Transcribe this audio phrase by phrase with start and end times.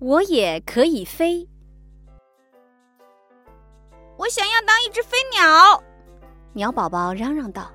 [0.00, 1.46] 我也可以飞。
[4.16, 5.82] 我想要当一只飞鸟。
[6.54, 7.70] 鸟宝宝嚷嚷道：“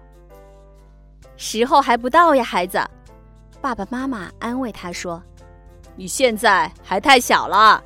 [1.38, 2.80] 时候还不到呀，孩子。”
[3.62, 5.22] 爸爸妈妈安慰他说
[5.96, 7.84] ：“你现在还太小了。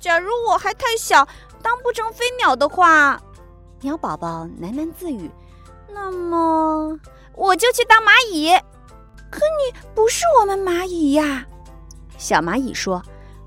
[0.00, 1.26] 假如我还太小，
[1.62, 3.20] 当不成飞鸟的话，
[3.80, 5.30] 鸟宝宝喃喃自语
[5.88, 6.98] ：“那么
[7.34, 8.50] 我就去当蚂蚁。”
[9.30, 11.46] 可你不是我们蚂蚁呀，
[12.18, 13.00] 小蚂蚁说：“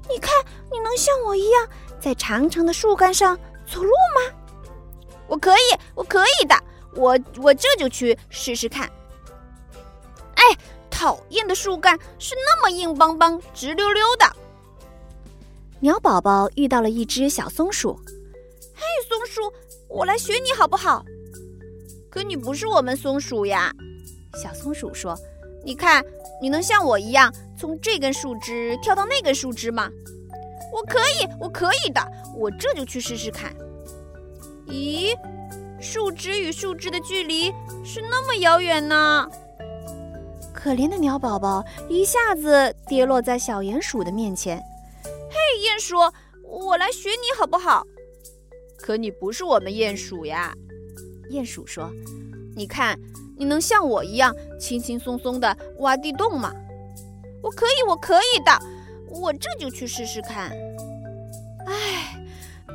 [0.09, 0.31] 你看，
[0.71, 1.67] 你能像我一样
[1.99, 4.35] 在长长的树干上走路吗？”
[5.27, 6.55] 我可以，我可以的，
[6.95, 8.91] 我我这就去试试看。
[10.35, 10.43] 哎，
[10.89, 14.25] 讨厌的树干是那么硬邦邦、直溜溜的。
[15.79, 17.99] 鸟宝宝遇到了一只小松鼠。
[18.75, 19.53] 嘿，松鼠，
[19.87, 21.03] 我来学你好不好？
[22.09, 23.73] 可你不是我们松鼠呀。
[24.35, 25.17] 小松鼠说
[25.63, 26.03] ：“你看，
[26.41, 29.89] 你能像我一样从这根树枝跳到那根树枝吗？”
[30.73, 32.01] 我可以，我可以的，
[32.35, 33.55] 我这就去试试看。
[34.67, 35.15] 咦，
[35.79, 37.51] 树枝与树枝的距离
[37.83, 39.29] 是那么遥远呢？
[40.51, 44.57] 可怜的鸟宝宝一下子跌落在小鼹鼠的面前。
[45.03, 45.97] 嘿，鼹鼠，
[46.43, 47.85] 我来学你好不好？
[48.77, 50.55] 可你不是我们鼹鼠呀。
[51.29, 51.91] 鼹鼠说
[52.55, 52.99] ：“你看，
[53.37, 56.51] 你能像我一样轻轻松松的挖地洞吗？
[57.41, 58.59] 我可以，我可以的，
[59.09, 60.51] 我这就去试试看。
[61.65, 62.23] 唉，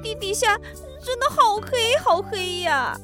[0.02, 0.58] 地底下……”
[1.00, 2.98] 真的好黑，好黑呀！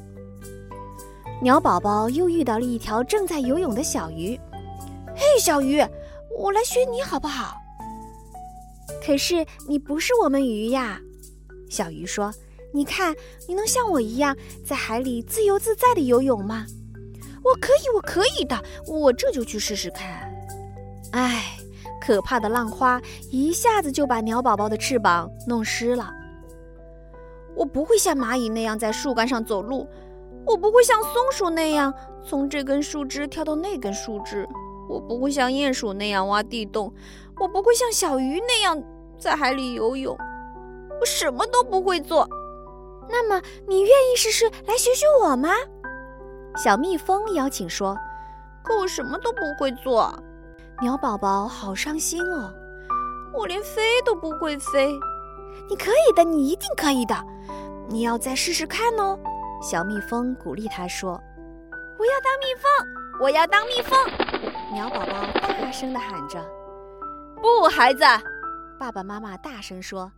[1.41, 4.39] 鸟宝宝又遇到了一条正在游泳的小鱼。
[5.15, 5.81] 嘿，小鱼，
[6.37, 7.57] 我来学你好不好？
[9.03, 11.01] 可是你不是我们鱼呀！
[11.71, 12.35] 小鱼说
[12.75, 13.15] ：“你看，
[13.47, 16.67] 你能像我一样在海里自由自在的游泳吗？”
[17.45, 20.29] 我可以，我可以的，我这就去试试看。
[21.13, 21.57] 唉，
[22.01, 26.11] 可怕的浪花一下子就把鸟宝宝的翅膀弄湿了。
[27.55, 29.87] 我不会像蚂蚁那样在树干上走路，
[30.45, 31.95] 我不会像松鼠那样
[32.27, 34.49] 从这根树枝跳到那根树枝，
[34.89, 36.93] 我不会像鼹鼠那样挖地洞，
[37.39, 38.83] 我不会像小鱼那样
[39.17, 40.17] 在海里游泳，
[40.99, 42.27] 我什么都不会做。
[43.09, 45.51] 那么，你愿意试试来学学我吗？
[46.57, 47.97] 小蜜蜂邀请说
[48.63, 50.13] ：“可我什么都不会做。”
[50.83, 52.53] 鸟宝宝好伤心哦，
[53.33, 54.93] 我连飞都不会飞。
[55.69, 57.15] 你可以的，你一定可以的。
[57.89, 59.19] 你要再试试看哦，
[59.63, 61.21] 小蜜蜂鼓励他说
[61.99, 63.99] ：“我要当蜜蜂，我要当蜜蜂。”
[64.73, 66.39] 鸟宝宝大声地喊着
[67.41, 68.03] ：“不，孩子！”
[68.79, 70.11] 爸爸妈妈大声说：“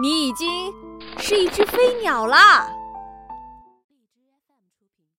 [0.00, 0.72] 你已经
[1.28, 2.70] 是一只飞鸟啦。”